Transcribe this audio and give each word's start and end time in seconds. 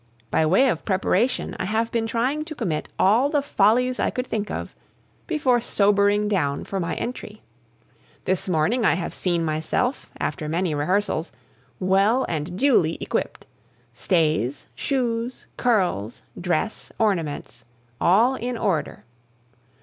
By 0.31 0.47
way 0.47 0.67
of 0.67 0.83
preparation 0.83 1.55
I 1.59 1.65
have 1.65 1.91
been 1.91 2.07
trying 2.07 2.43
to 2.45 2.55
commit 2.55 2.89
all 2.97 3.29
the 3.29 3.43
follies 3.43 3.99
I 3.99 4.09
could 4.09 4.25
think 4.25 4.49
of 4.49 4.73
before 5.27 5.61
sobering 5.61 6.27
down 6.27 6.63
for 6.63 6.79
my 6.79 6.95
entry. 6.95 7.43
This 8.25 8.49
morning, 8.49 8.83
I 8.83 8.95
have 8.95 9.13
seen 9.13 9.45
myself, 9.45 10.09
after 10.19 10.49
many 10.49 10.73
rehearsals, 10.73 11.31
well 11.79 12.25
and 12.27 12.57
duly 12.57 12.97
equipped 12.99 13.45
stays, 13.93 14.65
shoes, 14.73 15.45
curls, 15.55 16.23
dress, 16.39 16.91
ornaments, 16.97 17.63
all 18.01 18.33
in 18.33 18.57
order. 18.57 19.05